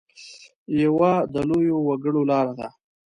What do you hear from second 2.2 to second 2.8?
لاره ده.